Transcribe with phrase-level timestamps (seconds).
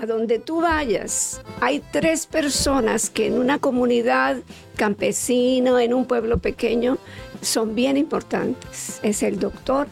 [0.00, 4.38] a donde tú vayas, hay tres personas que en una comunidad
[4.76, 6.96] campesina, en un pueblo pequeño,
[7.42, 8.98] son bien importantes.
[9.02, 9.88] Es el doctor,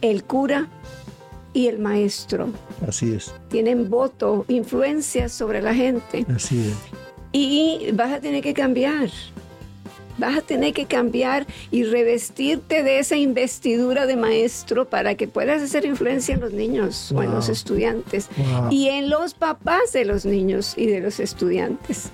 [0.00, 0.68] el cura
[1.52, 2.50] y el maestro.
[2.86, 3.34] Así es.
[3.48, 6.24] Tienen voto, influencia sobre la gente.
[6.32, 6.76] Así es.
[7.32, 9.10] Y vas a tener que cambiar.
[10.18, 15.62] Vas a tener que cambiar y revestirte de esa investidura de maestro para que puedas
[15.62, 18.68] hacer influencia en los niños o en los estudiantes Wow.
[18.70, 22.10] y en los papás de los niños y de los estudiantes.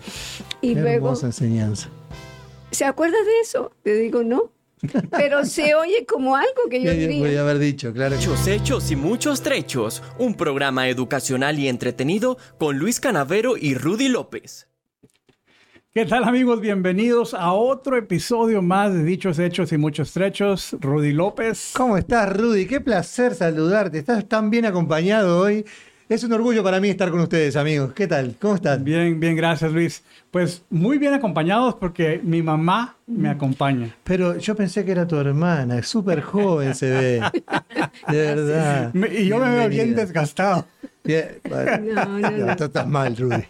[0.61, 1.89] Y Qué luego, hermosa enseñanza.
[2.71, 3.71] ¿se acuerda de eso?
[3.85, 4.51] Le digo, no.
[5.13, 7.41] Pero se oye como algo que yo diría.
[7.43, 8.17] haber dicho, claro.
[8.17, 10.03] Muchos hechos y muchos trechos.
[10.19, 14.67] Un programa educacional y entretenido con Luis Canavero y Rudy López.
[15.95, 16.61] ¿Qué tal amigos?
[16.63, 20.75] Bienvenidos a otro episodio más de Dichos Hechos y Muchos Trechos.
[20.81, 21.73] Rudy López.
[21.77, 22.65] ¿Cómo estás, Rudy?
[22.67, 23.99] Qué placer saludarte.
[23.99, 25.67] Estás tan bien acompañado hoy.
[26.09, 27.93] Es un orgullo para mí estar con ustedes, amigos.
[27.93, 28.37] ¿Qué tal?
[28.41, 28.85] ¿Cómo están?
[28.85, 30.03] Bien, bien, gracias Luis.
[30.31, 33.95] Pues muy bien acompañados porque mi mamá me acompaña.
[34.03, 35.79] Pero yo pensé que era tu hermana.
[35.79, 37.21] Es súper joven, se ve.
[38.09, 38.95] De verdad.
[38.95, 40.67] Me- y yo me veo bien desgastado.
[41.05, 42.53] Bien, bueno, No, no, no.
[42.53, 43.43] estás mal, Rudy.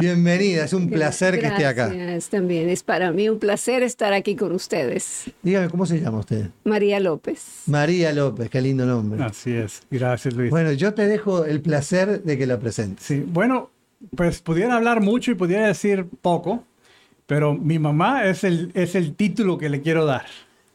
[0.00, 0.64] Bienvenida.
[0.64, 1.88] Es un placer que esté acá.
[1.88, 2.68] Gracias, también.
[2.70, 5.24] Es para mí un placer estar aquí con ustedes.
[5.42, 6.48] Dígame, ¿cómo se llama usted?
[6.64, 7.62] María López.
[7.66, 8.48] María López.
[8.48, 9.22] Qué lindo nombre.
[9.22, 9.82] Así es.
[9.90, 10.50] Gracias Luis.
[10.50, 13.04] Bueno, yo te dejo el placer de que la presentes.
[13.04, 13.70] Sí, bueno,
[14.16, 16.64] pues pudiera hablar mucho y pudiera decir poco,
[17.26, 20.24] pero mi mamá es el, es el título que le quiero dar.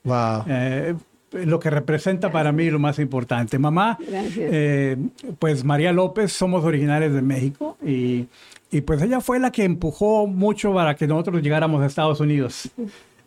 [0.03, 0.43] Wow.
[0.47, 0.95] Eh,
[1.31, 3.57] lo que representa para mí lo más importante.
[3.57, 4.97] Mamá, eh,
[5.39, 8.27] pues María López, somos originarios de México y,
[8.69, 12.69] y pues ella fue la que empujó mucho para que nosotros llegáramos a Estados Unidos.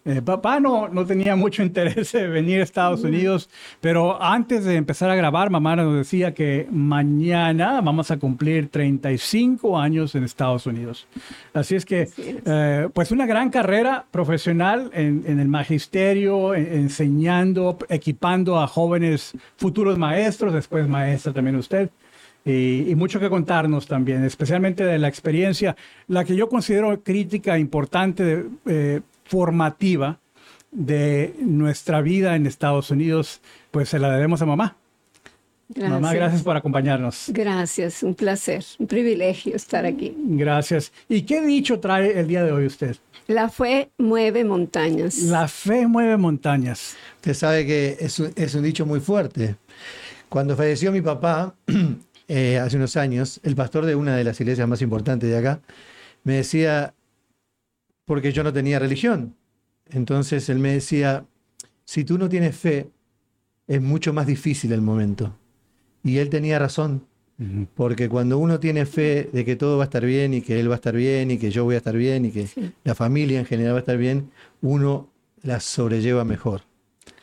[0.07, 3.49] Eh, papá no, no tenía mucho interés de venir a Estados Unidos,
[3.81, 9.79] pero antes de empezar a grabar, mamá nos decía que mañana vamos a cumplir 35
[9.79, 11.07] años en Estados Unidos.
[11.55, 12.37] Así es que, Así es.
[12.45, 19.33] eh, pues una gran carrera profesional en, en el magisterio, en- enseñando, equipando a jóvenes
[19.57, 21.89] futuros maestros, después maestra también usted.
[22.47, 25.77] Y, y mucho que contarnos también, especialmente de la experiencia,
[26.09, 30.21] la que yo considero crítica importante, eh, formativa
[30.71, 33.41] de nuestra vida en Estados Unidos,
[33.71, 34.77] pues se la debemos a mamá.
[35.77, 37.27] Mamá, gracias por acompañarnos.
[37.29, 40.15] Gracias, un placer, un privilegio estar aquí.
[40.17, 40.93] Gracias.
[41.09, 42.97] ¿Y qué dicho trae el día de hoy usted?
[43.27, 45.19] La fe mueve montañas.
[45.19, 46.97] La fe mueve montañas.
[47.17, 49.57] Usted sabe que es un, es un dicho muy fuerte.
[50.29, 51.55] Cuando falleció mi papá,
[52.29, 55.61] eh, hace unos años, el pastor de una de las iglesias más importantes de acá,
[56.25, 56.93] me decía,
[58.05, 59.35] porque yo no tenía religión.
[59.91, 61.25] Entonces él me decía,
[61.85, 62.89] si tú no tienes fe,
[63.67, 65.35] es mucho más difícil el momento.
[66.03, 67.07] Y él tenía razón,
[67.75, 70.69] porque cuando uno tiene fe de que todo va a estar bien y que él
[70.71, 72.73] va a estar bien y que yo voy a estar bien y que Sí.
[72.85, 74.31] la familia en general va a estar bien,
[74.63, 75.09] uno
[75.43, 76.63] la sobrelleva mejor.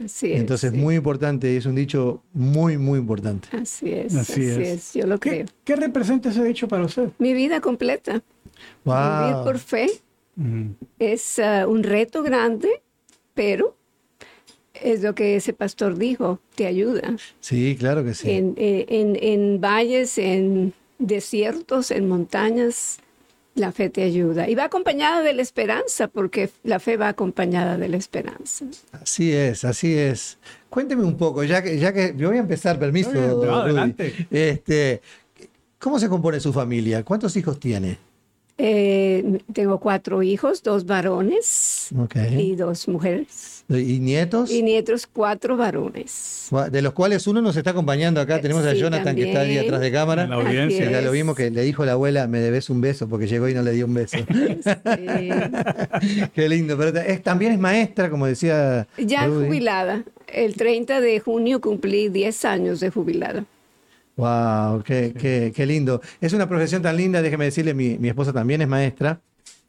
[0.03, 0.39] Así es.
[0.39, 0.77] Entonces, sí.
[0.77, 3.47] muy importante, es un dicho muy, muy importante.
[3.55, 4.57] Así es, Así así, es.
[4.57, 4.93] es.
[4.95, 5.45] yo lo ¿Qué, creo.
[5.63, 7.09] qué representa ese dicho para usted?
[7.19, 8.23] Mi vida completa, vivir
[8.83, 9.43] Wow.
[9.43, 9.87] por fe,
[10.99, 12.69] es ah, un reto grande,
[13.33, 13.75] pero
[14.73, 17.15] es lo que ese pastor dijo, te ayuda.
[17.39, 18.29] Sí, claro que sí.
[18.29, 22.99] En, eh, en, en valles, en desiertos, en montañas,
[23.55, 24.49] la fe te ayuda.
[24.49, 28.65] Y va acompañada de la esperanza, porque la fe va acompañada de la esperanza.
[28.91, 30.37] Así es, así es.
[30.69, 33.11] Cuénteme un poco, ya que, ya que yo voy a empezar, permiso.
[33.11, 33.47] No, Rudy.
[33.49, 34.27] adelante.
[34.31, 35.01] Este,
[35.79, 37.03] ¿Cómo se compone su familia?
[37.03, 37.97] ¿Cuántos hijos tiene?
[38.63, 42.15] Eh, tengo cuatro hijos, dos varones Ok.
[42.37, 43.63] y dos mujeres.
[43.67, 44.51] ¿Y nietos?
[44.51, 46.49] Y nietos, cuatro varones.
[46.71, 48.39] De los cuales uno nos está acompañando acá.
[48.39, 49.65] Tenemos a Sí, Jonathan que está ahí también.
[49.65, 50.23] atrás de cámara.
[50.25, 50.91] En la audiencia.
[50.91, 53.55] Ya lo vimos que le dijo la abuela, me debes un beso, porque llegó y
[53.55, 54.17] no le dio un beso.
[54.17, 54.25] Sí.
[56.35, 56.77] Qué lindo.
[56.77, 58.87] Pero es, también es maestra, como decía.
[58.97, 59.47] Ya Rudy.
[59.47, 60.03] jubilada.
[60.27, 63.45] El 30 de junio cumplí 10 años de jubilada.
[64.25, 65.99] Wow, qué, qué- qué lindo.
[66.21, 69.19] Es una profesión tan linda, déjeme decirle, mi, mi esposa también es maestra.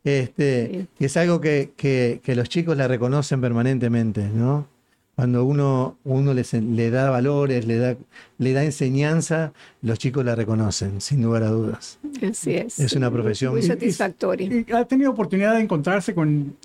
[0.05, 0.87] Este, Sí.
[0.99, 4.67] y es algo que, que- que los chicos la reconocen permanentemente, ¿no?
[5.15, 7.97] Cuando uno, uno les, le da valores, le da,
[8.39, 11.99] le da enseñanza, los chicos la reconocen, sin lugar a dudas.
[12.29, 12.79] Así es.
[12.79, 13.53] Es una profesión.
[13.53, 14.49] Muy Y- y- satisfactoria.
[14.69, 16.57] ¿Y ¿Ha tenido oportunidad de encontrarse con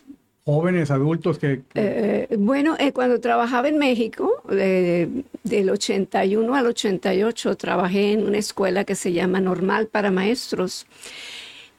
[0.48, 1.62] jóvenes, adultos que...
[1.74, 5.08] que- Eh, bueno, eh, cuando trabajaba en México, eh,
[5.44, 10.88] del 81 al 88, trabajé en una escuela que se llama Normal para Maestros.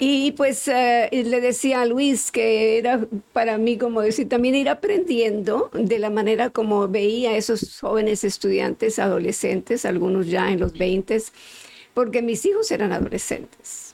[0.00, 4.68] Y pues eh, le decía a Luis que era para mí, como decir, también ir
[4.68, 10.72] aprendiendo de la manera como veía a esos jóvenes estudiantes, adolescentes, algunos ya en los
[10.78, 11.18] 20
[11.94, 13.87] porque mis hijos eran adolescentes.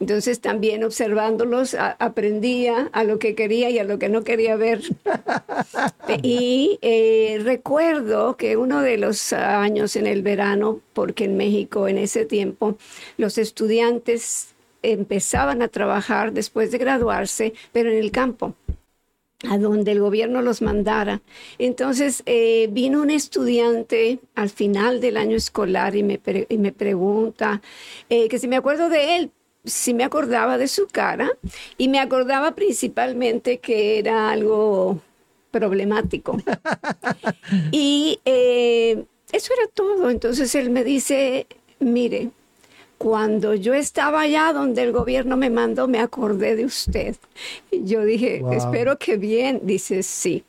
[0.00, 4.80] Entonces también observándolos aprendía a lo que quería y a lo que no quería ver.
[6.22, 11.98] y eh, recuerdo que uno de los años en el verano, porque en México en
[11.98, 12.78] ese tiempo
[13.18, 18.54] los estudiantes empezaban a trabajar después de graduarse, pero en el campo
[19.48, 21.22] a donde el gobierno los mandara.
[21.58, 26.20] Entonces eh, vino un estudiante al final del año escolar y me,
[26.58, 27.62] me pregunta
[28.08, 29.30] eh, que si me acuerdo de él,
[29.64, 31.30] sí me acordaba de su cara
[31.76, 35.00] y me acordaba principalmente que era algo
[35.50, 36.38] problemático.
[37.72, 40.10] y eh, eso era todo.
[40.10, 41.46] Entonces él me dice,
[41.78, 42.30] mire,
[42.98, 47.16] cuando yo estaba allá donde el gobierno me mandó, me acordé de usted.
[47.70, 49.60] Y yo dije, espero que bien.
[49.62, 50.44] Dice, sí.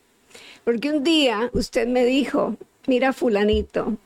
[0.63, 2.55] Porque un día usted me dijo,
[2.87, 3.97] mira fulanito,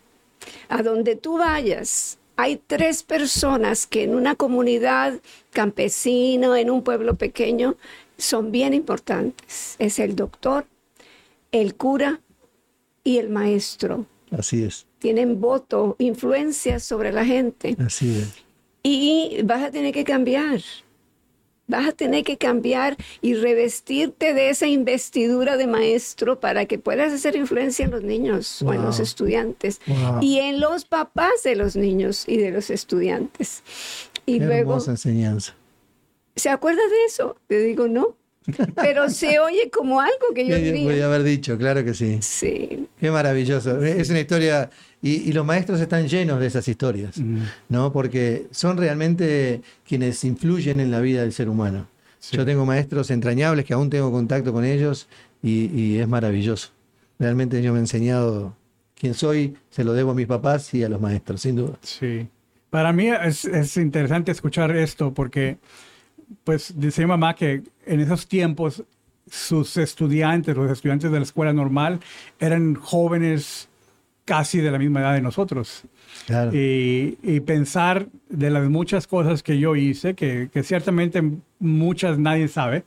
[0.69, 5.20] a donde tú vayas, hay tres personas que en una comunidad
[5.52, 7.76] campesina, en un pueblo pequeño,
[8.18, 9.76] son bien importantes.
[9.80, 10.66] Es el doctor,
[11.52, 12.20] el cura
[13.04, 14.06] y el maestro.
[14.32, 14.86] Así es.
[15.00, 17.76] Tienen voto, influencia sobre la gente.
[17.80, 18.34] Así es.
[18.84, 20.62] Y vas a tener que cambiar.
[21.68, 27.12] Vas a tener que cambiar y revestirte de esa investidura de maestro para que puedas
[27.12, 29.82] hacer influencia en los niños o en los estudiantes
[30.22, 33.64] y en los papás de los niños y de los estudiantes.
[34.26, 35.56] Y Qué luego, hermosa enseñanza.
[36.36, 37.38] ¿Se acuerda de eso?
[37.48, 38.16] Te digo, no.
[38.76, 40.84] Pero se oye como algo que yo diría.
[40.84, 42.20] Voy a haber dicho, claro que sí.
[42.22, 42.88] Sí.
[43.00, 43.84] Qué maravilloso.
[43.84, 44.70] Es una historia,
[45.07, 47.22] y, los maestros están llenos de esas historias,
[47.69, 47.92] ¿no?
[47.94, 51.88] Porque son realmente quienes influyen en la vida del ser humano.
[52.31, 55.07] Yo tengo maestros entrañables que aún tengo contacto con ellos
[55.44, 56.72] y, es maravilloso.
[57.19, 58.56] Realmente yo me he enseñado
[58.96, 61.78] quién soy, se lo debo a mis papás y a los maestros, sin duda.
[61.84, 62.28] Sí.
[62.72, 65.60] Para mí es, es interesante escuchar esto porque
[66.44, 68.84] pues dice mamá que en esos tiempos
[69.30, 72.00] sus estudiantes, los estudiantes de la escuela normal,
[72.40, 73.69] eran jóvenes
[74.25, 75.83] casi de la misma edad de nosotros.
[76.51, 81.24] Y, pensar de las muchas cosas que yo hice, que, ciertamente
[81.60, 82.83] muchas nadie sabe,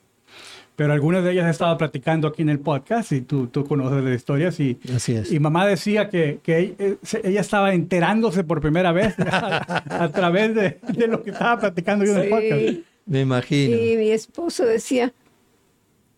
[0.75, 4.03] pero algunas de ellas he estado platicando aquí en el podcast y tú, tú conoces
[4.05, 4.61] las historias.
[4.61, 5.33] Y, Así es.
[5.33, 10.79] y mamá decía que, que, eh, ella estaba enterándose por primera vez a, través de,
[10.93, 12.89] de, lo que estaba platicando yo en el podcast.
[13.07, 13.77] Me imagino.
[13.77, 15.13] Y mi esposo decía,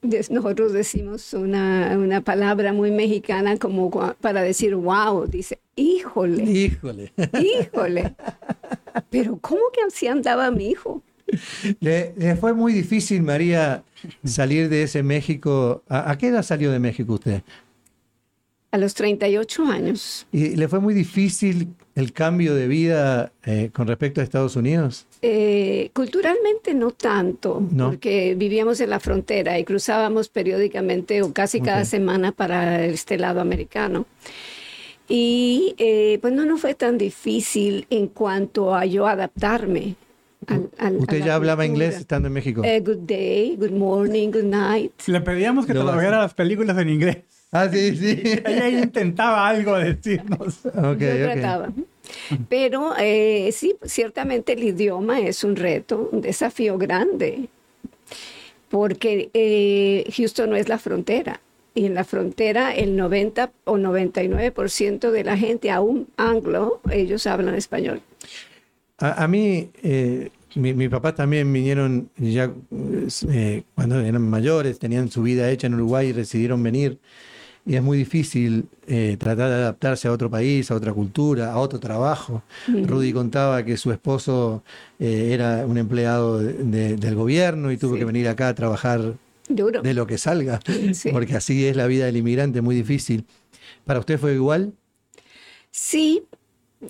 [0.02, 6.44] nosotros decimos una, una, palabra muy mexicana como para decir wow, dice, híjole.
[6.44, 7.12] Híjole.
[7.38, 8.14] Híjole.
[9.11, 11.02] Pero ¿cómo que así andaba mi hijo?
[11.81, 13.85] Le, fue muy difícil, María,
[14.25, 15.82] salir de ese México.
[15.88, 17.43] ¿A, qué edad salió de México usted?
[18.73, 20.26] A los 38 años.
[20.32, 21.69] ¿Y le fue muy difícil
[22.00, 25.06] el cambio de vida eh, con respecto a Estados Unidos?
[25.23, 31.85] Eh, culturalmente no tanto, porque vivíamos en la frontera y cruzábamos periódicamente o casi cada
[31.85, 34.06] semana para este lado americano.
[35.08, 39.97] Y eh, pues no, no fue tan difícil en cuanto a yo adaptarme.
[40.99, 42.62] ¿Usted ya hablaba inglés estando en México?
[42.62, 44.93] good day, good morning, good night.
[45.06, 47.19] Le pedíamos que trabajara las películas en inglés.
[47.52, 48.20] Ah, sí, sí.
[48.44, 50.64] Ella intentaba algo decirnos.
[50.64, 51.73] Okay, Yo trataba.
[52.49, 57.49] Pero eh, sí, ciertamente el idioma es un reto, un desafío grande,
[58.69, 61.40] porque eh, Houston no es la frontera.
[61.73, 67.55] Y en la frontera el 90 o 99% de la gente, aún anglo, ellos hablan
[67.55, 68.02] español.
[68.99, 72.52] A, mí, eh, mi, mi, papá también vinieron ya
[73.75, 76.99] cuando eran mayores, tenían su vida hecha en Uruguay y decidieron venir
[77.67, 81.59] y es muy difícil eh, tratar de adaptarse a otro país, a otra cultura, a
[81.59, 82.43] otro trabajo.
[82.67, 84.62] Rudy contaba que su esposo
[84.99, 89.14] eh, era un empleado del gobierno y tuvo que venir acá a trabajar
[89.49, 90.61] de lo que salga,
[91.12, 93.25] porque así es la vida del inmigrante, muy difícil.
[93.85, 94.73] ¿Para usted fue igual?
[95.71, 96.23] Sí,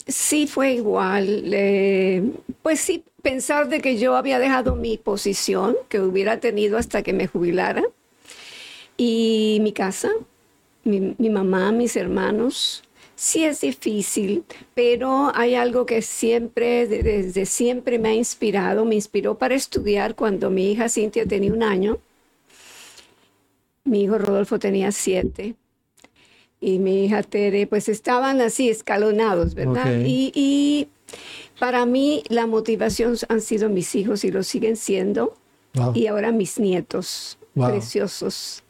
[0.07, 1.53] sí fue igual.
[1.53, 2.23] Eh,
[2.63, 7.13] pues sí, pensar de que yo había dejado mi posición que hubiera tenido hasta que
[7.13, 7.83] me jubilara
[8.97, 10.11] y mi casa,
[10.91, 12.83] mi, mamá, mis hermanos.
[13.15, 14.45] Sí es difícil,
[14.75, 18.85] pero hay algo que siempre, desde siempre me ha inspirado.
[18.85, 21.99] Me inspiró para estudiar cuando mi hija Cintia tenía un año.
[23.85, 25.55] Mi hijo Rodolfo tenía siete.
[26.61, 30.03] Y mi hija Tere, pues estaban así escalonados, ¿verdad?
[30.05, 30.89] Y,
[31.59, 35.37] para mí la motivación han sido mis hijos y lo siguen siendo.
[35.95, 38.63] Y ahora mis nietos preciosos.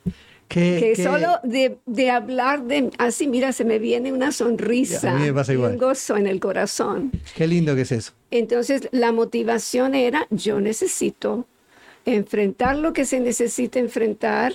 [0.50, 5.12] ¿Qué- que qué- solo de, de hablar de así, mira, se me viene una sonrisa
[5.12, 5.72] A mí me pasa y igual.
[5.72, 7.12] un gozo en el corazón.
[7.36, 8.12] Qué lindo que es eso.
[8.32, 11.46] Entonces, la motivación era, yo necesito
[12.04, 14.54] enfrentar lo que se necesita enfrentar.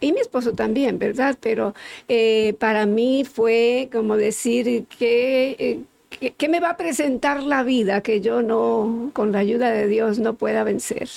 [0.00, 1.36] Y mi esposo también, ¿verdad?
[1.40, 1.74] Pero
[2.08, 5.80] eh, para mí fue como decir que, eh,
[6.10, 9.88] que, que me va a presentar la vida que yo no, con la ayuda de
[9.88, 11.08] Dios, no pueda vencer.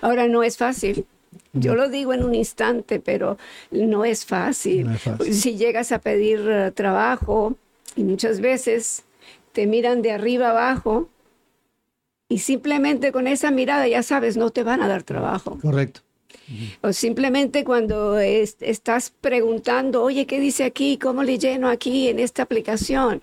[0.00, 1.06] Ahora, no es fácil.
[1.52, 3.38] Yo lo digo en un instante, pero
[3.70, 4.86] no es fácil.
[4.86, 5.34] No es fácil.
[5.34, 7.54] Si llegas a pedir eh, trabajo
[7.96, 9.04] y muchas veces
[9.52, 11.08] te miran de arriba abajo
[12.28, 15.58] y simplemente con esa mirada ya sabes, no te van a dar trabajo.
[15.60, 16.00] Correcto.
[16.80, 20.96] O simplemente cuando es- estás preguntando, oye, ¿qué dice aquí?
[20.98, 23.22] ¿Cómo le lleno aquí en esta aplicación?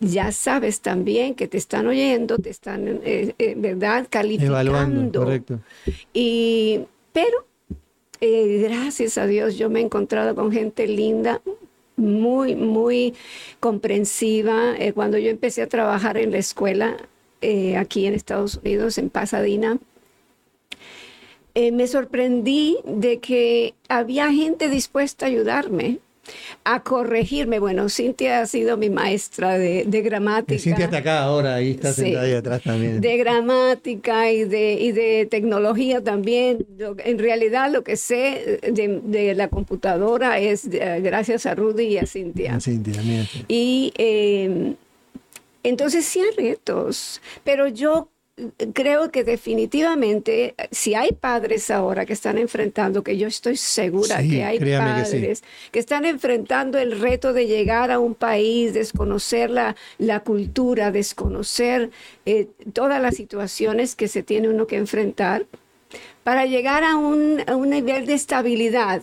[0.00, 4.06] Ya sabes también que te están oyendo, te están, eh, eh, ¿verdad?
[4.08, 4.52] Calificando.
[4.60, 5.60] Evaluando, correcto.
[6.12, 6.80] Y,
[7.22, 7.44] pero,
[8.20, 11.42] eh, gracias a Dios, yo me he encontrado con gente linda,
[11.96, 13.14] muy, muy
[13.60, 14.74] comprensiva.
[14.78, 16.96] Eh, cuando yo empecé a trabajar en la escuela
[17.42, 19.78] eh, aquí en Estados Unidos, en Pasadena,
[21.54, 25.98] me sorprendí de que había gente dispuesta a ayudarme,
[26.64, 27.58] a corregirme.
[27.58, 30.54] Bueno, Cintia ha sido mi maestra de, de gramática.
[30.54, 32.02] Y Cintia está acá ahora, ahí está Sí.
[32.02, 33.00] sentada ahí atrás también.
[33.00, 36.66] De gramática y de, y de tecnología también.
[37.04, 41.98] En realidad lo que sé de, de la computadora es eh, gracias a Rudy y
[41.98, 42.60] a Cintia.
[42.60, 43.26] Cintia también.
[43.26, 43.44] sí.
[43.48, 44.74] Y eh,
[45.62, 48.08] entonces sí hay retos, pero yo
[48.72, 54.30] creo que definitivamente si hay padres ahora que están enfrentando, que yo estoy segura Sí,
[54.30, 55.12] que hay créame que sí.
[55.16, 60.90] padres que, están enfrentando el reto de llegar a un país, desconocer la, la cultura,
[60.90, 61.90] desconocer
[62.26, 65.46] eh, todas las situaciones que se tiene uno que enfrentar,
[66.22, 69.02] para llegar a un, a un nivel de estabilidad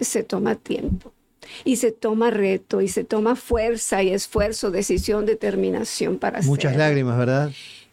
[0.00, 1.12] se toma tiempo
[1.64, 7.18] y se toma reto y se toma fuerza y esfuerzo, decisión, determinación para Muchas lágrimas,
[7.18, 7.50] ¿verdad?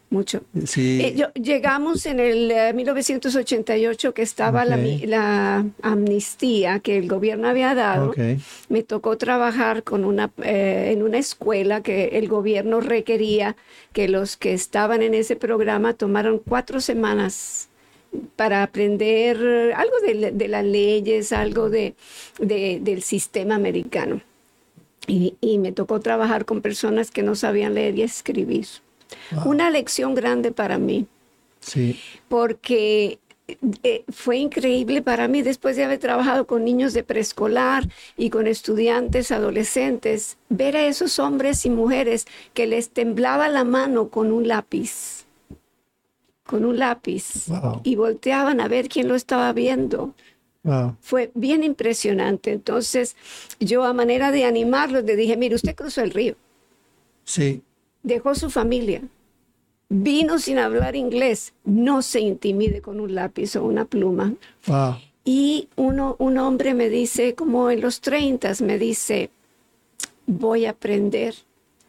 [0.10, 0.42] Mucho.
[0.66, 1.00] Sí.
[1.02, 7.48] Eh, yo- llegamos en el eh, 1988 que estaba la, la amnistía que el gobierno
[7.48, 8.14] había dado.
[8.68, 13.56] Me tocó trabajar con una, eh, en una escuela que el gobierno requería
[13.94, 17.70] que los que estaban en ese programa tomaran cuatro semanas
[18.36, 21.96] para aprender algo de, la- de las leyes, algo de,
[22.40, 24.22] de- del sistema americano.
[25.08, 28.68] Y, y me tocó trabajar con personas que no sabían leer y escribir.
[29.46, 31.06] Una lección grande para mí
[31.60, 32.00] Sí.
[32.30, 33.20] porque
[33.84, 37.88] eh, fue increíble para mí después de haber trabajado con niños de preescolar
[38.18, 44.08] y con estudiantes adolescentes, ver a esos hombres y mujeres que les temblaba la mano
[44.08, 45.26] con un lápiz,
[46.52, 47.82] con un lápiz, Wow.
[47.84, 50.14] y volteaban a ver quién lo estaba viendo.
[50.64, 50.96] Wow.
[51.02, 52.52] Fue bien impresionante.
[52.52, 53.16] Entonces,
[53.60, 56.36] yo a manera de animarlos, le dije, mire, usted cruzó el río
[57.24, 57.62] Sí.
[58.04, 59.02] dejó su familia,
[59.90, 64.34] vino sin hablar inglés, no se intimide con un lápiz o una pluma.
[64.68, 64.96] Wow.
[65.24, 69.30] Y uno, un hombre me dice, como en los 30, me dice,
[70.28, 71.36] voy a aprender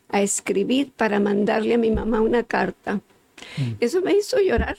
[0.08, 3.00] a escribir para mandarle a mi mamá una carta.
[3.80, 4.78] Eso me hizo llorar.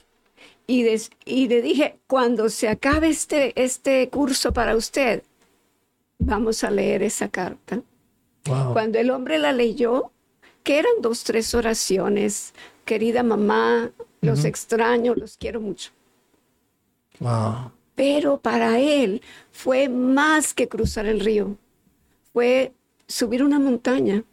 [0.65, 5.23] Y, des- y le dije, cuando se acabe este, este curso para usted,
[6.19, 7.81] vamos a leer esa carta.
[8.45, 8.73] Wow.
[8.73, 10.11] Cuando el hombre la leyó,
[10.63, 12.53] que eran dos, tres oraciones,
[12.85, 13.91] querida mamá,
[14.21, 15.91] los extraño, los quiero mucho.
[17.19, 17.71] Wow.
[17.95, 21.57] Pero para él fue más que cruzar el río,
[22.31, 22.73] fue
[23.07, 24.23] subir una montaña.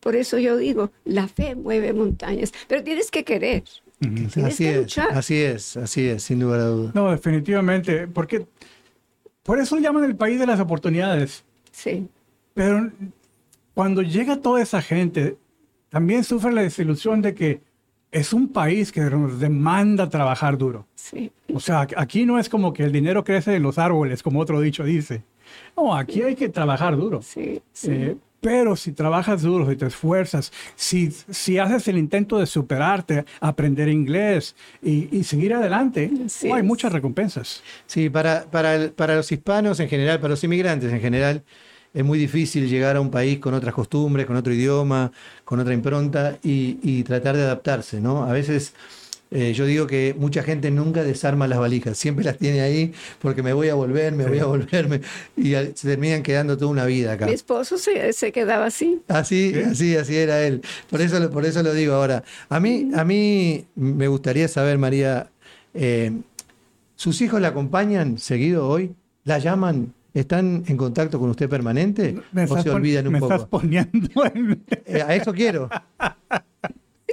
[0.00, 3.64] Por eso yo digo, la fe mueve montañas, pero tienes que querer.
[4.00, 5.08] Tienes Así que es, luchar.
[5.12, 6.94] así es, así es, sin lugar a dudas.
[6.94, 8.46] No, definitivamente, porque
[9.42, 11.44] por eso llaman el país de las oportunidades.
[11.72, 12.08] Sí,
[12.54, 12.90] Pero
[13.74, 15.36] cuando llega toda esa gente,
[15.88, 17.60] también sufre la desilusión de que
[18.10, 20.86] es un país que nos demanda trabajar duro.
[20.94, 24.40] sí, O sea, aquí no es como que el dinero crece en los árboles, como
[24.40, 25.22] otro dicho dice.
[25.76, 27.20] No, aquí hay que trabajar duro.
[27.22, 27.90] sí, sí.
[27.90, 33.24] Eh, pero si trabajas duro, si te esfuerzas, si, si haces el intento de superarte,
[33.40, 37.62] aprender inglés y, y seguir adelante, oh, hay muchas recompensas.
[37.86, 41.44] Sí, para, para, el- para los hispanos en general, para los inmigrantes en general,
[41.94, 45.10] es muy difícil llegar a un país con otras costumbres, con otro idioma,
[45.44, 48.24] con otra impronta y, y tratar de adaptarse, ¿no?
[48.24, 48.74] A veces
[49.30, 53.42] eh, yo digo que mucha gente nunca desarma las valijas, siempre las tiene ahí porque
[53.42, 55.00] me voy a volver, me voy a volverme
[55.36, 57.26] y al- se terminan quedando toda una vida acá.
[57.26, 59.00] Mi esposo se, se quedaba así.
[59.08, 60.62] Así, así, así era él.
[60.90, 62.24] Por eso, lo- por eso lo digo ahora.
[62.48, 65.30] A mí, a mí me gustaría saber, María,
[65.74, 66.12] eh,
[66.96, 68.94] ¿sus hijos la acompañan seguido hoy?
[69.24, 69.92] ¿La llaman?
[70.14, 72.16] ¿Están en contacto con usted permanente?
[72.32, 73.34] Me ¿O se olvidan un me poco?
[73.34, 75.68] estás poniendo en- Eh, a eso quiero.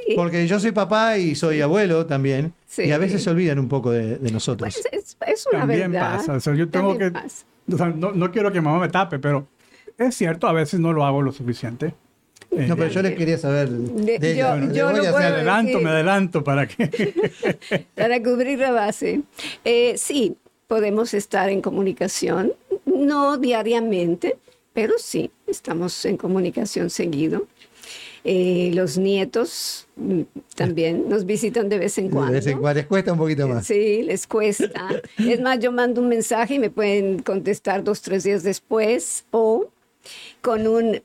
[0.06, 0.14] Sí.
[0.16, 2.54] Porque yo soy papá y soy abuelo también.
[2.68, 2.84] Sí.
[2.84, 4.74] Y a veces se olvidan un poco de, de nosotros.
[4.74, 6.18] Pues es, es una También verdad.
[6.18, 6.34] pasa.
[6.34, 7.20] O sea, yo tengo También que.
[7.22, 7.46] pasa.
[7.72, 9.48] o sea, no, no quiero que mamá me tape, pero
[9.98, 11.96] es cierto, a veces no lo hago lo suficiente.
[12.52, 15.08] Eh, No, pero yo les quería saber de, yo- Le yo voy lo a me
[15.10, 15.84] hacer- adelanto, decir.
[15.84, 17.14] me adelanto para que.
[17.96, 19.22] Para cubrir la base.
[19.64, 20.36] Eh, sí,
[20.68, 22.54] podemos estar en comunicación,
[22.86, 24.38] no diariamente,
[24.74, 27.48] pero sí, estamos en comunicación seguido.
[28.28, 30.22] Eh, los nietos mm,
[30.56, 32.32] también nos visitan de vez en de cuando.
[32.32, 33.68] vez en cuando les cuesta un poquito más.
[33.68, 34.90] Sí, les cuesta.
[35.20, 39.68] Es más, yo mando un mensaje y me pueden contestar dos, tres días después o
[40.42, 41.04] con un,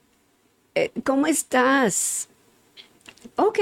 [0.75, 2.31] eh, ¿cómo estás?
[3.37, 3.59] Ok.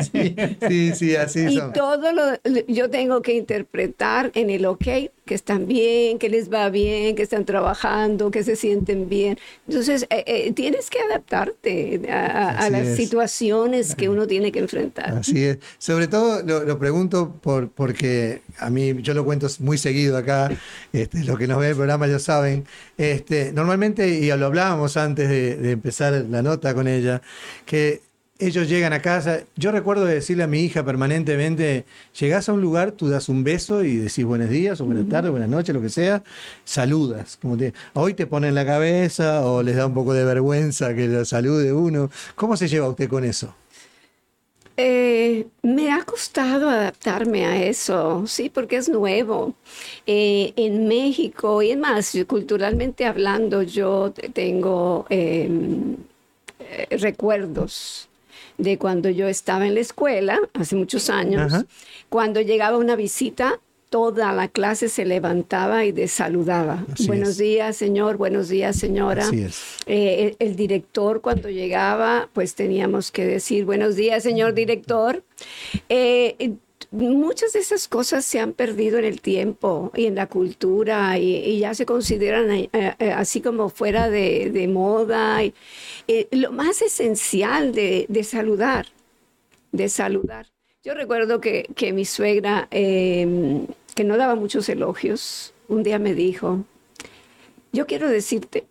[0.00, 1.72] Sí, sí, sí, así Y son.
[1.72, 2.22] todo lo
[2.68, 4.82] yo tengo que interpretar en el ok,
[5.24, 9.38] que están bien, que les va bien, que están trabajando, que se sienten bien.
[9.66, 12.96] Entonces, eh, eh, tienes que adaptarte a, a- las es.
[12.96, 15.14] situaciones que uno tiene que enfrentar.
[15.14, 15.58] Así es.
[15.78, 20.52] Sobre todo lo, lo pregunto por, porque a mí, yo lo cuento muy seguido acá,
[20.92, 22.66] este, los que nos ven el programa ya saben.
[22.98, 27.22] Este, normalmente, y lo hablábamos antes de, de empezar la nota con ella,
[27.64, 28.02] que
[28.38, 29.40] ellos llegan a casa.
[29.56, 31.84] Yo recuerdo de decirle a mi hija permanentemente:
[32.18, 35.30] llegás a un lugar, tú das un beso y decís buenos días o buenas tardes,
[35.30, 36.22] buenas noches, lo que sea,
[36.64, 37.38] saludas.
[37.40, 41.06] Como te, hoy te ponen la cabeza o les da un poco de vergüenza que
[41.08, 42.10] lo salude uno.
[42.36, 43.54] ¿Cómo se lleva usted con eso?
[44.76, 49.54] Eh, me ha costado adaptarme a eso, sí, porque es nuevo.
[50.06, 55.50] Eh, en México, y es más, culturalmente hablando, yo te- tengo eh,
[56.60, 58.08] eh, recuerdos
[58.58, 61.64] de cuando yo estaba en la escuela, hace muchos años, Ajá.
[62.08, 63.60] cuando llegaba una visita.
[63.90, 66.84] Toda la clase se levantaba y de saludaba.
[66.92, 67.38] Así buenos es.
[67.38, 68.18] días, señor.
[68.18, 69.22] Buenos días, señora.
[69.26, 69.62] Así es.
[69.86, 75.24] Eh, el, el director cuando llegaba, pues teníamos que decir buenos días, señor director.
[75.88, 76.56] Eh,
[76.90, 81.58] muchas de esas cosas se han perdido en el tiempo y en la cultura y,
[81.58, 85.44] ya se consideran eh, eh, así como fuera de, moda.
[85.44, 85.54] Y,
[86.06, 88.86] eh, lo más esencial de, saludar,
[89.72, 90.46] de saludar.
[90.84, 96.14] Yo recuerdo que, que mi suegra, eh, que no daba muchos elogios, un día me
[96.14, 96.64] dijo,
[97.72, 98.66] yo quiero decirte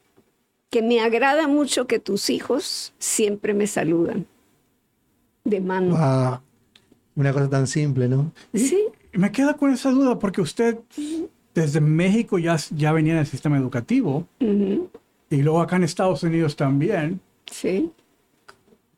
[0.69, 4.25] que me agrada mucho que tus hijos siempre me saludan
[5.43, 6.41] de mano.
[7.17, 8.31] Una cosa tan simple, ¿no?
[8.53, 10.77] Sí, Me queda con esa duda porque usted
[11.53, 16.55] desde México ya, ya venía en el sistema educativo y luego acá en Estados Unidos
[16.55, 17.19] también.
[17.51, 17.91] sí.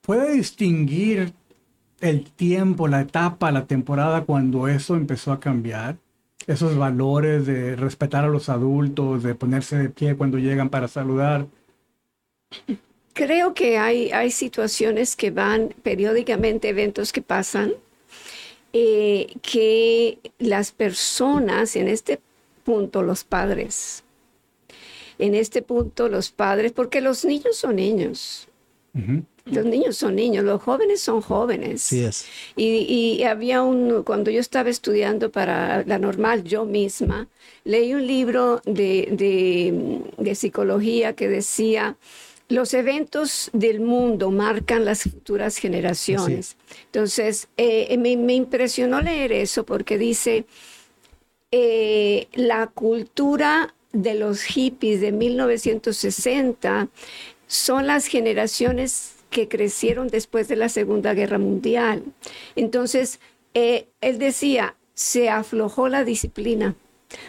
[0.02, 1.34] ¿Puede distinguir
[2.02, 5.98] el tiempo, la etapa, la temporada cuando eso empezó a cambiar?
[6.48, 11.46] Esos valores de respetar a los adultos, de ponerse de pie cuando llegan para saludar.
[13.14, 17.74] Creo que hay, hay situaciones que van periódicamente, eventos que pasan,
[18.74, 22.20] eh, que las personas, en este
[22.64, 24.04] punto los padres,
[25.18, 28.48] en este punto los padres, porque los niños son niños,
[29.46, 31.82] los niños son niños, los jóvenes son jóvenes.
[31.82, 32.26] Sí es.
[32.56, 32.82] Y,
[33.20, 37.28] y había un, cuando yo estaba estudiando para la normal, yo misma,
[37.64, 41.98] leí un libro de, de- de psicología que decía,
[42.50, 46.58] los eventos del mundo marcan las futuras generaciones.
[46.86, 50.46] Entonces, eh, me, me impresionó leer eso porque dice,
[51.52, 56.90] eh, la cultura de los hippies de 1960
[57.48, 62.04] son las generaciones que crecieron después de la Segunda Guerra Mundial.
[62.56, 63.20] Entonces,
[63.54, 66.76] eh, él decía, se aflojó la disciplina,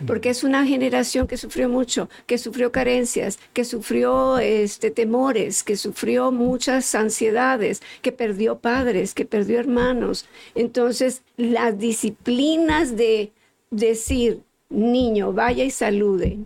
[0.07, 5.77] porque es una generación que sufrió mucho, que sufrió carencias, que sufrió este, temores, que
[5.77, 10.27] sufrió muchas ansiedades, que perdió padres, que perdió hermanos.
[10.55, 13.33] Entonces, las disciplinas de
[13.71, 16.39] decir, niño, vaya y salude,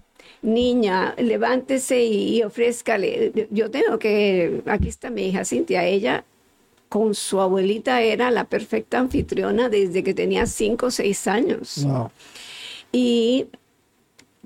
[0.42, 3.48] niña, levántese y, y ofrézcale.
[3.50, 6.24] Yo tengo que, aquí está mi hija Cintia, ella
[6.88, 11.82] con su abuelita era la perfecta anfitriona desde que tenía cinco o seis años.
[11.82, 12.10] Wow.
[12.94, 13.46] Y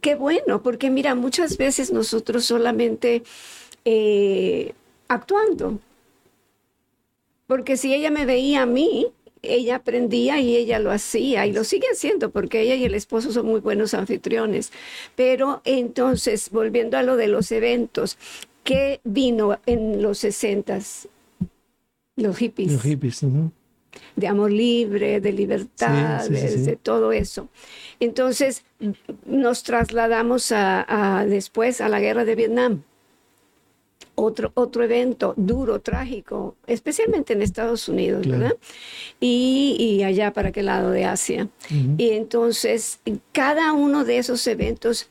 [0.01, 3.23] qué bueno, porque mira, muchas veces nosotros solamente
[3.85, 4.73] eh,
[5.09, 5.79] actuando.
[7.47, 9.09] Porque si ella me veía a mí,
[9.43, 13.33] ella aprendía y ella lo hacía y lo sigue haciendo porque ella y el esposo
[13.33, 14.73] son muy buenos anfitriones.
[15.17, 18.19] Pero entonces, volviendo a lo de los eventos,
[18.65, 21.09] ¿qué vino en los sesentas?
[22.17, 22.73] Los hippies.
[22.73, 23.23] Los hippies.
[23.23, 23.53] ujú.
[24.17, 26.63] de amor libre, de libertad, Sí, sí, sí, de, sí.
[26.65, 27.49] de todo eso.
[28.01, 28.63] Entonces
[29.27, 32.83] nos trasladamos a, a- después a la guerra de Vietnam.
[34.21, 38.39] Otro, otro evento duro, trágico, especialmente en Estados Unidos, Claro.
[38.43, 38.57] ¿verdad?
[39.21, 41.49] Y, y allá para aquel lado de Asia.
[41.71, 42.99] Y entonces
[43.31, 45.09] cada uno de esos eventos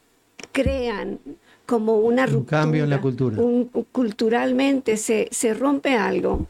[0.52, 1.20] crean
[1.68, 2.62] como una Un ruptura.
[2.62, 3.40] cambio en la cultura.
[3.40, 6.48] un- culturalmente se, se rompe algo.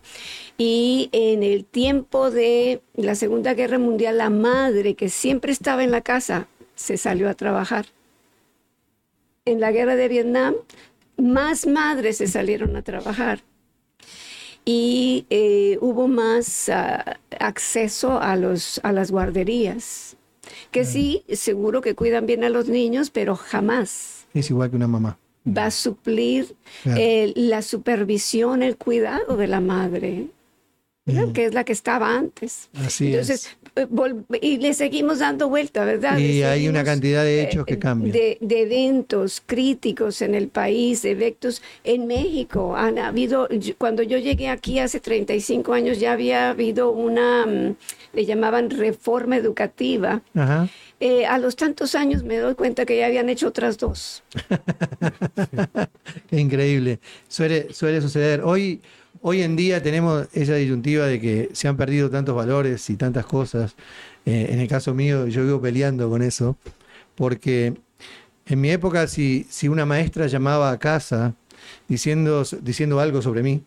[0.57, 5.91] Y en el tiempo de la Segunda Guerra Mundial, la madre que siempre estaba en
[5.91, 7.87] la casa se salió a trabajar.
[9.45, 10.55] En la guerra de Vietnam,
[11.17, 13.41] más madres se salieron a trabajar
[14.65, 20.17] y eh, hubo más ah, acceso a, los, a las guarderías,
[20.71, 24.87] que sí, seguro que cuidan bien a los niños, pero jamás Es igual que una
[24.87, 25.17] mamá.
[25.45, 26.99] va a suplir Claro.
[27.01, 30.27] eh, la supervisión, el cuidado de la madre.
[31.09, 31.31] Mm.
[31.31, 32.67] que es la que estaba antes.
[32.73, 36.17] Así Entonces, eh, vol- y le seguimos dando vuelta, ¿verdad?
[36.17, 38.11] Y hay una cantidad de eh, hechos que cambian.
[38.11, 42.75] De, de eventos críticos en el país, de eventos en México.
[42.75, 43.47] Han habido,
[43.77, 47.75] cuando yo llegué aquí hace 35 años, ya había habido una, mm,
[48.17, 50.23] le llamaban reforma educativa.
[50.33, 50.67] Ajá.
[50.99, 54.23] Eh, a los tantos años me doy cuenta que ya habían hecho otras dos.
[56.29, 56.99] Qué increíble.
[57.27, 58.41] Suele, suele suceder.
[58.43, 58.81] Hoy,
[59.21, 63.27] hoy en día tenemos esa disyuntiva de que se han perdido tantos valores y tantas
[63.27, 63.75] cosas.
[64.25, 66.57] Eh, en el caso mío, yo vivo peleando con eso,
[67.13, 67.75] porque
[68.47, 71.35] en mi época, si, si una maestra llamaba a casa
[71.87, 73.63] diciendo, diciendo algo sobre mí,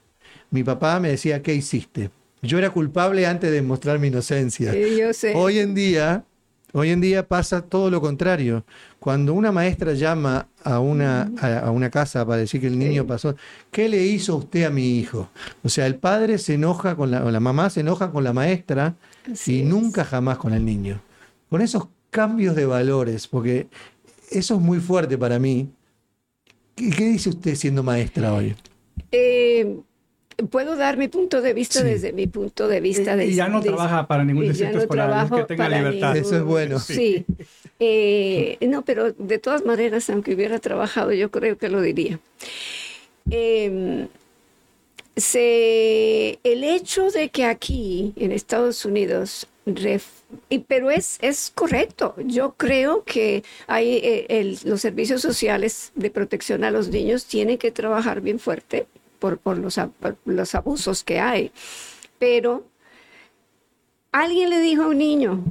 [0.50, 2.10] mi papá me decía, ¿qué hiciste?
[2.42, 4.72] Yo era culpable antes de mostrar mi inocencia.
[4.74, 5.34] Eh, yo sé.
[5.34, 6.24] Hoy en día,
[6.72, 8.64] hoy en día pasa todo lo contrario.
[8.98, 13.02] Cuando una maestra llama a una, a, a una casa para decir que el niño
[13.02, 13.08] Sí.
[13.08, 13.36] pasó,
[13.70, 15.28] ¿qué le hizo usted a mi hijo?
[15.62, 18.32] O sea, el padre se enoja con la, o la mamá se enoja con la
[18.32, 18.94] maestra
[19.30, 19.66] Así y es.
[19.66, 21.00] nunca jamás con el niño.
[21.50, 23.68] Con esos cambios de valores, porque
[24.30, 25.68] eso es muy fuerte para mí.
[26.74, 28.54] ¿Qué, qué dice usted siendo maestra hoy?
[29.12, 29.76] Eh,
[30.48, 31.86] Puedo dar mi punto de vista Sí.
[31.86, 33.16] desde mi punto de vista.
[33.16, 35.64] de- y ya no de- trabaja para ningún distrito no escolar, es trabajo que tenga
[35.64, 36.16] para libertad.
[36.16, 36.78] Eso es bueno.
[36.78, 37.24] Sí.
[37.78, 42.18] Eh, no, pero de todas maneras, aunque hubiera trabajado, yo creo que lo diría.
[43.30, 44.06] Eh,
[45.16, 50.02] se, el hecho de que aquí, en Estados Unidos, ref-
[50.48, 52.14] y- pero es, es correcto.
[52.24, 57.58] Yo creo que hay, eh, el- los servicios sociales de protección a los niños tienen
[57.58, 58.86] que trabajar bien fuerte
[59.20, 59.78] por, por los,
[60.24, 61.52] los abusos que hay.
[62.18, 62.64] Pero
[64.12, 65.44] alguien le dijo a un niño,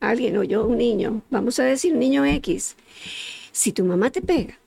[0.00, 2.76] alguien oyó a un niño, vamos a decir niño X,
[3.52, 4.58] si tu mamá te pega,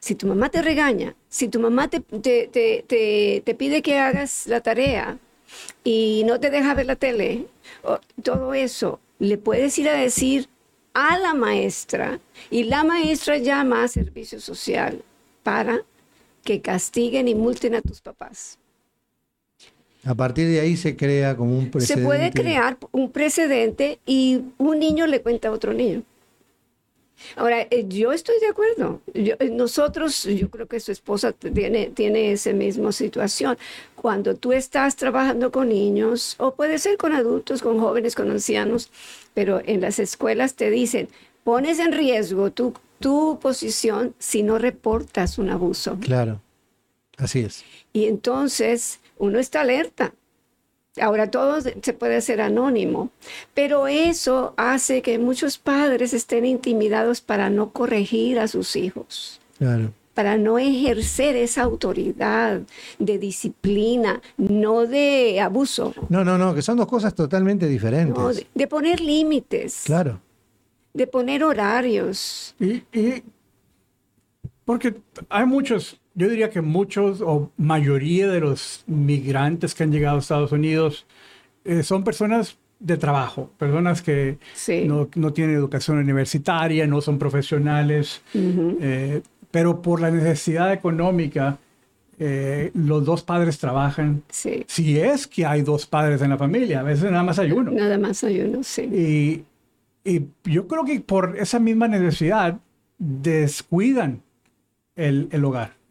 [0.00, 3.98] si tu mamá te regaña, si tu mamá te, te, te, te- te pide que
[3.98, 5.18] hagas la tarea
[5.84, 7.46] y no te deja ver la tele,
[7.82, 10.48] o todo eso, le puedes ir a decir
[10.94, 12.18] a la maestra
[12.50, 15.02] y la maestra llama a servicio social
[15.42, 15.82] para
[16.44, 18.58] que castiguen y multen a tus papás.
[20.04, 22.04] A partir de ahí se crea como un Se precedente.
[22.04, 26.02] puede crear un precedente y un niño le cuenta a otro niño.
[27.36, 29.00] Ahora, eh, yo estoy de acuerdo.
[29.14, 33.56] Yo- eh, nosotros, yo creo que su esposa tiene, tiene esa misma situación.
[33.94, 38.90] Cuando tú estás trabajando con niños, o puede ser con adultos, con jóvenes, con ancianos,
[39.34, 41.08] pero en las escuelas te dicen,
[41.44, 45.98] pones en riesgo tu, tu posición si no reportas un abuso.
[46.00, 46.40] Claro,
[47.18, 47.64] así es.
[47.92, 50.14] Y entonces uno está alerta.
[51.00, 53.10] Ahora todo se puede hacer anónimo,
[53.54, 59.92] pero eso hace que muchos padres estén intimidados para no corregir a sus hijos, Claro.
[60.12, 62.60] para no ejercer esa autoridad
[62.98, 68.14] de disciplina, no de abuso, No, no, no, que son dos cosas totalmente diferentes.
[68.14, 70.20] no, de, de poner límites, Claro.
[70.94, 72.54] De poner horarios.
[72.60, 73.22] Y, y-
[74.64, 74.94] porque
[75.28, 80.20] hay muchos, yo diría que muchos o mayoría de los migrantes que han llegado a
[80.20, 81.06] Estados Unidos
[81.64, 84.84] eh, son personas de trabajo, personas que Sí.
[84.86, 88.78] no, no tienen educación universitaria, no son profesionales, Ujú.
[88.80, 91.58] eh, pero por la necesidad económica,
[92.18, 94.22] eh, los dos padres trabajan.
[94.30, 94.64] Sí.
[94.66, 97.70] Si es que hay dos padres en la familia, a veces nada más hay uno.
[97.72, 98.82] Nada más hay uno, sí.
[98.82, 99.44] Y,
[100.04, 102.58] y yo creo que por esa misma necesidad
[102.98, 104.22] descuidan
[104.96, 105.82] el, el hogar.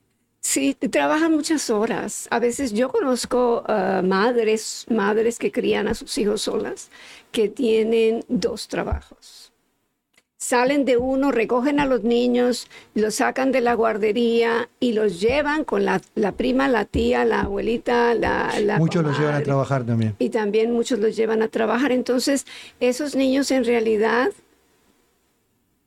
[0.41, 2.27] Sí, trabajan muchas horas.
[2.31, 6.89] A veces yo conozco ah, madres, madres que crían a sus hijos solas,
[7.31, 9.50] que tienen dos trabajos.
[10.43, 15.63] Salen de uno, recogen a los niños, los sacan de la guardería y los llevan
[15.63, 18.59] con la, la prima, la tía, la abuelita, la...
[18.59, 20.15] la Muchos los llevan a trabajar también.
[20.17, 21.91] Y también muchos los llevan a trabajar.
[21.91, 22.47] Entonces,
[22.79, 24.31] esos niños en realidad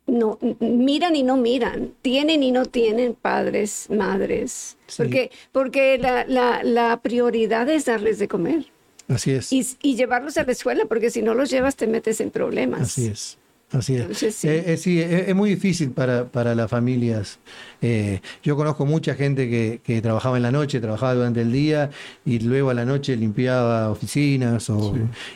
[0.07, 5.03] no miran y no miran, tienen y no tienen padres, madres, Sí.
[5.03, 8.67] porque, porque la, la, la prioridad es darles de comer
[9.09, 9.53] Así es.
[9.53, 12.83] y, y llevarlos a la escuela, porque si no los llevas te metes en problemas.
[12.83, 13.37] Así es.
[13.77, 14.01] Así es.
[14.03, 14.49] Entonces, sí.
[14.49, 17.39] Eh, eh, sí, es, es muy difícil para, para las familias.
[17.83, 21.91] Eh, yo conozco mucha gente que, que trabajaba en la noche, trabajaba durante el día
[22.25, 24.95] y luego a la noche limpiaba oficinas o,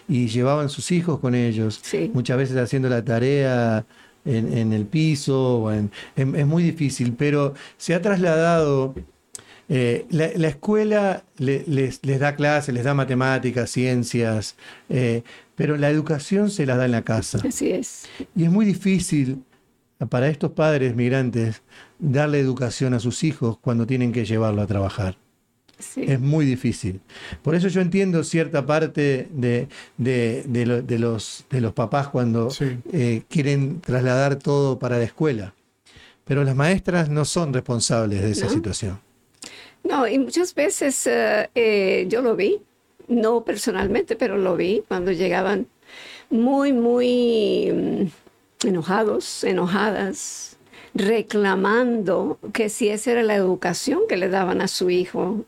[0.09, 1.81] y llevaban sus hijos con ellos.
[1.83, 2.11] Sí.
[2.15, 3.85] Muchas veces haciendo la tarea
[4.25, 5.59] en, en el piso.
[5.65, 8.95] o en- es muy difícil, pero se ha trasladado.
[9.69, 14.57] eh, la, la escuela le- les, les da clases, les da matemáticas, ciencias,
[14.89, 15.23] eh,
[15.59, 17.39] pero la educación se la da en la casa.
[17.47, 18.07] Así es.
[18.35, 19.43] Y es muy difícil
[20.09, 21.61] para estos padres migrantes
[21.99, 25.19] darle educación a sus hijos cuando tienen que llevarlo a trabajar.
[25.79, 26.05] Sí.
[26.09, 27.01] Es muy difícil.
[27.43, 32.09] Por eso yo entiendo cierta parte de, de- de lo- de los, de los papás
[32.09, 32.79] cuando Sí.
[32.93, 35.55] eh, quieren trasladar todo para la escuela.
[36.25, 38.53] Pero las maestras no son responsables de esa ¿No?
[38.53, 39.01] situación.
[39.85, 42.59] No, y muchas veces eh, eh, yo lo vi,
[43.09, 45.67] no personalmente, pero lo vi cuando llegaban
[46.31, 50.57] muy, muy mm, enojados, enojadas,
[50.95, 55.45] reclamando que si esa era la educación que le daban a su hijo,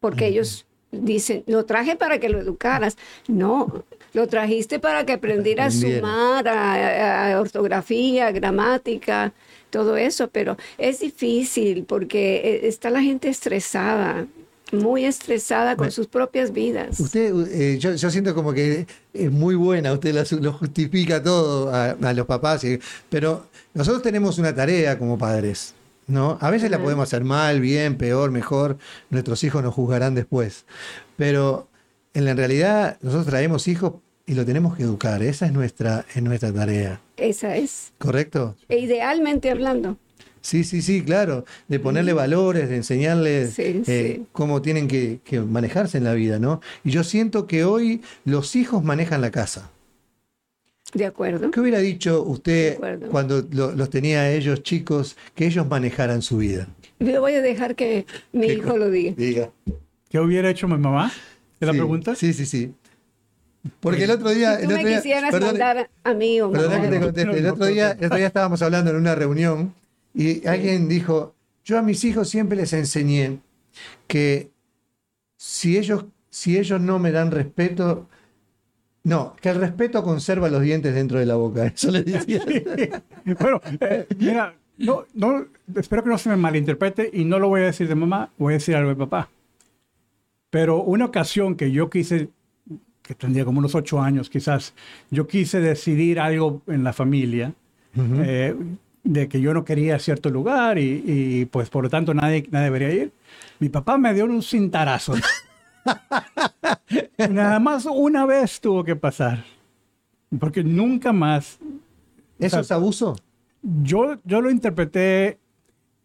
[0.00, 2.96] porque ellos dicen, lo traje para que lo educaras.
[3.28, 9.32] No, lo trajiste para que aprendiera a sumar, a, a ortografía, gramática,
[9.70, 14.26] todo eso, pero es difícil porque eh, está la gente estresada,
[14.72, 16.98] muy estresada con Bueno, sus propias vidas.
[16.98, 21.70] Usted, eh, yo, yo siento como que es muy buena, usted la- lo justifica todo
[21.74, 22.78] a, a los papás, y-
[23.10, 25.74] pero nosotros tenemos una tarea como padres,
[26.06, 26.38] ¿no?
[26.40, 28.78] A veces la podemos hacer mal, bien, peor, mejor,
[29.10, 30.64] nuestros hijos nos juzgarán después,
[31.16, 31.68] pero
[32.14, 33.94] en la realidad nosotros traemos hijos
[34.26, 38.56] y lo tenemos que educar, esa es nuestra, es nuestra tarea, Esa es, ¿correcto?
[38.68, 39.96] e idealmente hablando.
[40.42, 44.26] Sí, sí, sí, claro, de ponerle valores, de enseñarles Sí, eh, sí.
[44.32, 46.60] cómo tienen que, que manejarse en la vida, ¿no?
[46.84, 49.70] Y yo siento que hoy los hijos manejan la casa.
[50.94, 51.50] ¿De acuerdo?
[51.52, 52.76] ¿Qué hubiera dicho usted
[53.10, 56.66] cuando lo- los tenía a ellos chicos, que ellos manejaran su vida?
[56.98, 59.14] Yo voy a dejar que mi ¿Qué hijo lo diga.
[59.16, 59.50] Diga.
[60.10, 61.10] ¿Qué hubiera hecho mi mamá?
[61.60, 62.14] ¿Es la Sí, pregunta?
[62.14, 62.72] Sí, sí, sí.
[63.80, 64.56] Porque el otro día...
[64.56, 67.00] Si el tú otro me día- quisieras perdone- mandar a mí o Perdona que te
[67.00, 67.38] conteste.
[67.38, 69.72] El otro, día, el otro día estábamos hablando en una reunión
[70.14, 73.40] y alguien dijo, yo a mis hijos siempre les enseñé
[74.06, 74.50] que
[75.36, 78.08] si ellos, si ellos no me dan respeto,
[79.04, 81.66] no, que el respeto conserva los dientes dentro de la boca.
[81.74, 82.42] Eso les decía.
[83.24, 85.46] Bueno, eh, mira, no, no,
[85.76, 88.54] espero que no se me malinterprete y no lo voy a decir de mamá, voy
[88.54, 89.30] a decir algo de papá.
[90.50, 92.28] Pero una ocasión que yo quise,
[93.02, 94.74] que tendría como unos ocho años quizás,
[95.10, 97.54] yo quise decidir algo en la familia,
[97.96, 98.54] eh,
[99.04, 102.64] de que yo no quería cierto lugar y, y, pues por lo tanto nadie, nadie
[102.64, 103.12] debería ir.
[103.58, 105.14] Mi papá me dio un cintarazo.
[107.30, 109.44] Nada más una vez tuvo que pasar.
[110.38, 111.58] Porque nunca más
[112.38, 113.16] ¿Eso es abuso?
[113.62, 115.38] yo, yo lo interpreté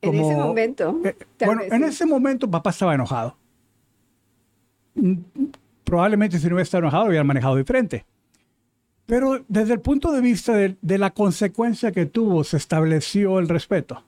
[0.01, 0.99] En ese momento.
[1.03, 1.89] Eh, bueno, vez en sí.
[1.89, 3.37] ese momento papá estaba enojado.
[4.95, 5.15] Mm,
[5.83, 8.05] Probablemente si no hubiera estado enojado lo hubiera manejado diferente.
[9.07, 13.47] Pero desde el punto de vista de, de la consecuencia que tuvo, se estableció el
[13.47, 14.03] respeto.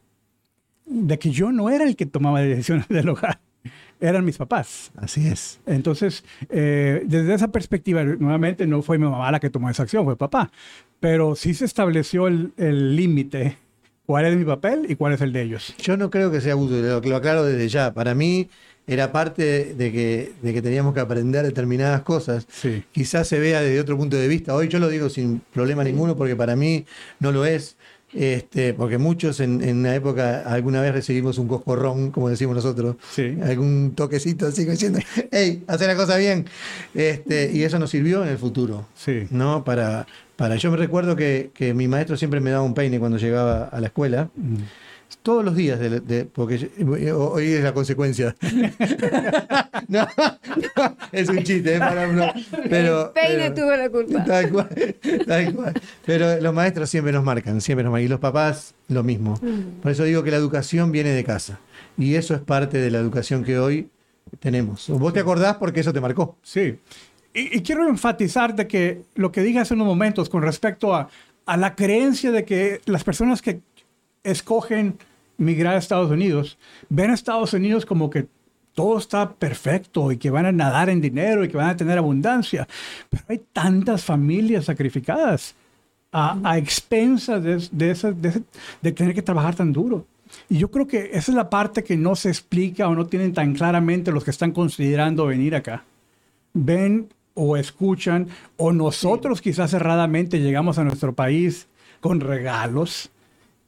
[0.85, 3.39] De que yo no era el que tomaba decisiones del hogar,
[4.01, 4.91] eran mis papás.
[4.97, 5.61] Así es.
[5.65, 10.03] Entonces, eh, desde esa perspectiva, nuevamente no fue mi mamá la que tomó esa acción,
[10.03, 10.51] fue papá.
[10.99, 13.57] Pero sí se estableció el el límite,
[14.05, 15.75] cuál es mi papel y cuál es el de ellos.
[15.77, 17.93] Yo no creo que sea abuso, lo, lo aclaro desde ya.
[17.93, 18.49] Para mí
[18.91, 22.47] era parte de que, de que teníamos que aprender determinadas cosas.
[22.51, 22.83] Sí.
[22.91, 24.55] Quizás se vea desde otro punto de vista.
[24.55, 26.85] Hoy yo lo digo sin problema ninguno porque para mí
[27.19, 27.77] no lo es.
[28.11, 32.95] Este, porque muchos en, en una época alguna vez recibimos un coscorrón, como decimos nosotros,
[33.11, 33.37] Sí.
[33.43, 34.97] algún toquecito así diciendo,
[35.31, 36.45] hey, hace la cosa bien.
[36.95, 38.87] Este, y eso nos sirvió en el futuro.
[38.95, 39.27] Sí.
[39.29, 39.63] ¿no?
[39.63, 43.19] Para, para, yo me recuerdo que, que mi maestro siempre me daba un peine cuando
[43.19, 44.31] llegaba a la escuela.
[45.21, 48.35] Todos los días, de- de- porque yo- hoy es la consecuencia.
[49.87, 50.07] no,
[50.77, 52.31] no, es un chiste, es para uno.
[52.69, 54.23] Pero, El peine pero- tuvo la culpa.
[54.25, 54.95] Tal cual,
[55.27, 55.73] tal cual.
[56.05, 58.05] Pero los maestros siempre nos marcan, siempre nos marcan.
[58.05, 59.35] Y los papás, lo mismo.
[59.41, 59.81] Mm.
[59.81, 61.59] Por eso digo que la educación viene de casa.
[61.97, 63.89] Y eso es parte de la educación que hoy
[64.39, 64.87] tenemos.
[64.89, 66.37] Vos te acordás porque eso te marcó.
[66.43, 66.79] Sí.
[67.33, 71.09] Y, y quiero enfatizar de que lo que dije hace unos momentos con respecto a,
[71.45, 73.59] a la creencia de que las personas que
[74.23, 74.97] escogen
[75.39, 76.57] migrar a Estados Unidos
[76.89, 78.27] ven a Estados Unidos como que
[78.75, 81.97] todo está perfecto y que van a nadar en dinero y que van a tener
[81.97, 82.67] abundancia.
[83.09, 85.55] Pero hay tantas familias sacrificadas
[86.11, 88.43] a, a expensas de, de, esa- de-
[88.81, 90.05] de tener que trabajar tan duro.
[90.47, 93.33] Y yo creo que esa es la parte que no se explica o no tienen
[93.33, 95.83] tan claramente los que están considerando venir acá.
[96.53, 101.67] Ven o escuchan, o nosotros quizás cerradamente llegamos a nuestro país
[101.99, 103.09] con regalos,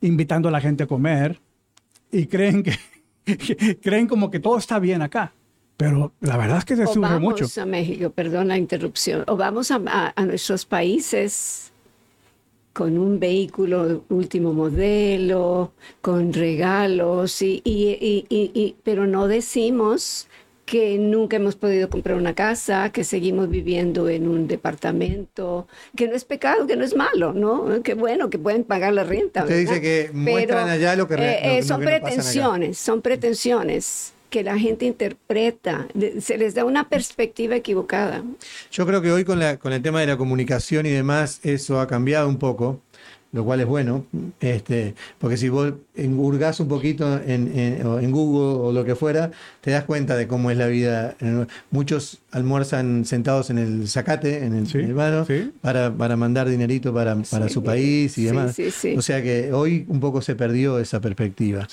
[0.01, 1.39] invitando a la gente a comer,
[2.11, 2.77] y creen que,
[3.81, 5.33] creen como que todo está bien acá.
[5.77, 7.61] Pero la verdad es que se o sufre vamos mucho.
[7.61, 11.71] a México, perdón la interrupción, o vamos a, a- a nuestros países
[12.73, 20.27] con un vehículo último modelo, con regalos, y, y- y- y- y- pero no decimos
[20.71, 26.15] que nunca hemos podido comprar una casa, que seguimos viviendo en un departamento, que no
[26.15, 27.83] es pecado, que no es malo, ¿no?
[27.83, 29.41] Que bueno, que pueden pagar la renta.
[29.43, 33.01] Usted dice que muestran allá lo que eh, lo- eh, lo son no pretensiones, son
[33.01, 35.87] pretensiones que la gente interpreta,
[36.21, 38.23] se les da una perspectiva equivocada.
[38.71, 41.81] Yo creo que hoy con, la, con el tema de la comunicación y demás, eso
[41.81, 42.79] ha cambiado un poco,
[43.33, 44.05] lo cual es bueno,
[44.41, 49.71] este, porque si vos hurgás un poquito en, en- Google o lo que fuera, te
[49.71, 51.15] das cuenta de cómo es la vida.
[51.69, 55.51] Muchos almuerzan sentados en el zacate, en el, Sí, el vano, sí.
[55.61, 58.53] para, para mandar dinerito para, para Sí, su país y demás.
[58.55, 58.95] sí, sí.
[58.97, 61.67] O sea que hoy un poco se perdió esa perspectiva.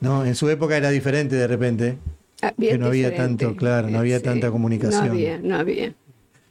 [0.00, 0.24] ¿no?
[0.24, 1.98] En su época era diferente de repente.
[2.42, 5.06] Ah, bien Que no había tanto, claro, no había tanta comunicación.
[5.06, 5.92] No había, no había.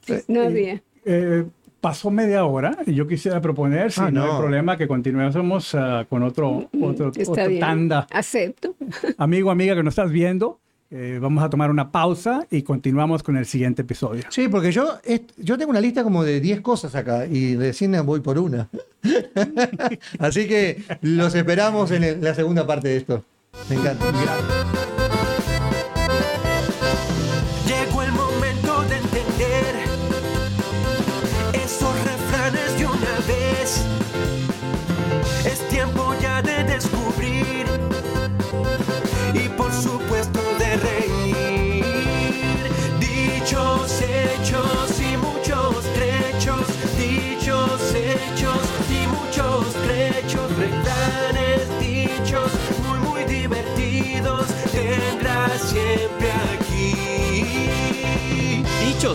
[0.08, 0.82] Eh, No y- había.
[1.06, 1.46] Eh,
[1.82, 6.06] pasó media hora y yo quisiera proponer, si Ah, no, hay problema, que continuemos ah,
[6.10, 7.60] con otro, otro, Mm, Está otra bien.
[7.60, 8.08] tanda.
[8.12, 8.76] Acepto.
[9.18, 10.60] Amigo, amiga que nos estás viendo,
[10.92, 14.24] eh, vamos a tomar una pausa y continuamos con el siguiente episodio.
[14.30, 14.98] Sí, porque yo,
[15.38, 18.68] yo tengo una lista como de 10 cosas acá y recién voy por una.
[20.20, 23.24] Así que los esperamos en el- la segunda parte de esto.
[23.70, 24.06] Me encanta.
[24.12, 24.89] Llegó